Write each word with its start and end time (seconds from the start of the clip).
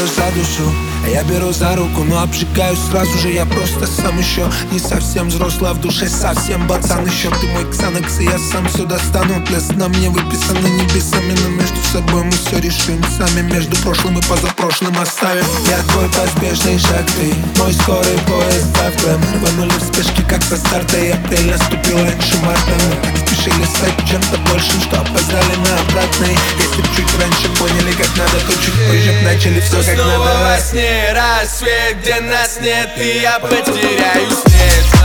берешь 0.00 0.14
за 0.14 0.30
душу. 0.32 0.72
А 1.04 1.08
я 1.08 1.22
беру 1.24 1.52
за 1.52 1.74
руку, 1.76 2.04
но 2.04 2.22
обжигаюсь 2.22 2.78
сразу 2.90 3.18
же. 3.18 3.30
Я 3.32 3.46
просто 3.46 3.86
сам 3.86 4.18
еще 4.18 4.50
не 4.70 4.78
совсем 4.78 5.28
взрослый, 5.28 5.70
а 5.70 5.74
в 5.74 5.80
душе 5.80 6.08
совсем 6.08 6.66
пацан. 6.68 7.06
Еще 7.06 7.30
Ты 7.40 7.46
мой 7.48 7.70
ксанакс, 7.70 8.20
и 8.20 8.24
я 8.24 8.38
сам 8.38 8.68
все 8.68 8.84
достану. 8.84 9.42
Для 9.46 9.60
сна 9.60 9.88
мне 9.88 10.10
выписаны 10.10 10.68
небесами 10.68 11.34
Но 11.42 11.48
между 11.50 11.82
собой 11.92 12.24
мы 12.24 12.32
все 12.32 12.58
решим 12.58 13.02
сами. 13.16 13.42
Между 13.52 13.76
прошлым 13.78 14.18
и 14.18 14.22
позапрошлым 14.22 14.98
оставим. 15.00 15.44
Я 15.68 15.78
твой 15.92 16.08
поспешный 16.08 16.78
шаг, 16.78 17.06
ты 17.06 17.34
мой 17.58 17.72
скорый 17.72 18.18
поезд 18.26 18.66
завтра 18.76 19.18
Мы 19.18 19.38
рванули 19.38 19.78
в 19.78 19.82
спешке, 19.82 20.22
как 20.28 20.42
со 20.42 20.56
старта. 20.56 20.98
И 20.98 21.10
апрель 21.10 21.50
наступил 21.50 21.96
раньше 21.98 22.36
марта 22.44 22.72
Мы 22.72 22.96
так 23.02 23.19
спешили 23.40 23.64
стать 23.64 24.08
чем-то 24.08 24.38
большим, 24.50 24.80
что 24.82 25.00
опоздали 25.00 25.56
на 25.56 25.80
обратный 25.80 26.36
Если 26.58 26.82
б 26.82 26.88
чуть 26.94 27.20
раньше 27.20 27.48
поняли, 27.58 27.92
как 27.92 28.16
надо, 28.16 28.38
то 28.40 28.52
чуть 28.62 28.74
позже 28.86 29.12
начали 29.22 29.60
все 29.60 29.82
как 29.82 29.96
надо. 29.96 30.18
Во 30.18 30.58
сне 30.58 31.12
рассвет, 31.12 32.00
где 32.00 32.20
нас 32.20 32.58
нет 32.60 32.90
И 32.96 33.20
я 33.20 33.38
потеряю 33.38 34.28
след 34.30 34.99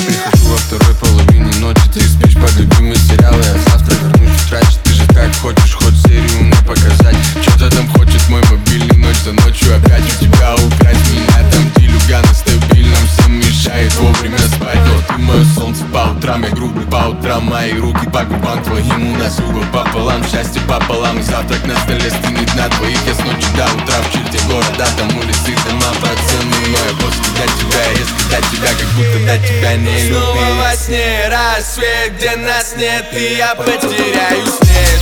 прихожу 0.00 0.48
во 0.48 0.56
второй 0.56 0.94
половине 0.94 1.52
ночи. 1.56 1.82
Ты 1.92 2.00
спишь 2.00 2.34
под 2.34 2.54
любимый 2.56 2.96
сериал 2.96 3.34
Я 3.34 3.52
завтра 3.70 3.94
вернусь 3.96 4.36
в 4.36 4.48
трач 4.48 4.66
Ты 4.84 4.92
же 4.92 5.06
так 5.08 5.34
хочешь 5.36 5.74
хоть 5.74 5.96
серию 6.02 6.44
мне 6.44 6.56
показать. 6.66 7.16
Что-то 7.42 7.70
там 7.70 7.88
хочет 7.88 8.28
мой 8.28 8.42
мобильный 8.50 8.96
ночь 8.96 9.18
за 9.24 9.32
ночью 9.32 9.76
Опять 9.76 10.04
у 10.04 10.24
тебя 10.24 10.54
украсть. 10.54 11.10
Меня 11.12 11.50
Там 11.50 11.70
делюга 11.76 12.22
на 12.22 12.34
стабильном 12.34 13.06
Всем 13.06 13.32
мешает 13.38 13.94
вовремя 13.96 14.38
спать. 14.38 14.78
Но 14.86 15.14
ты 15.14 15.22
мое 15.22 15.44
солнце 15.54 15.84
по 15.92 16.10
утрам 16.16 16.42
Я 16.42 16.50
грубый 16.50 16.86
по 16.86 17.08
утрам 17.08 17.44
Мои 17.44 17.72
руки 17.74 18.06
по 18.06 18.24
губам 18.24 18.62
твоим. 18.64 19.14
У 19.14 19.16
нас 19.18 19.38
юго 19.38 19.64
пополам 19.72 20.22
Счастье 20.24 20.60
пополам. 20.62 21.22
Завтрак 21.22 21.64
на 21.66 21.76
столе 21.80 22.10
стынет 22.10 22.54
на 22.54 22.68
двоих 22.68 22.98
Я 23.06 23.14
с 23.14 23.18
ночи 23.18 23.48
до 23.56 23.64
утра 23.64 23.96
в 24.02 24.12
черте 24.12 24.38
города 24.48 24.86
Там 24.96 25.08
улицы, 25.18 25.54
дома, 25.66 25.92
тебя 28.30 28.40
Резко 28.40 28.40
до 28.40 28.42
тебя 28.42 28.68
Как 28.68 28.88
будто 28.96 29.18
до 29.26 29.38
тебя 29.46 29.76
не 29.76 30.08
Снова 30.08 30.34
любил 30.34 30.54
во 30.56 30.76
сне 30.76 31.28
рассвет, 31.28 32.16
где 32.16 32.36
нас 32.36 32.74
нет 32.76 33.06
И 33.12 33.36
я 33.36 33.54
потеряю 33.54 34.46
след 34.46 34.99